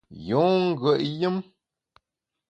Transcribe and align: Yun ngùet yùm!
Yun 0.27 0.53
ngùet 0.69 0.99
yùm! 1.19 1.37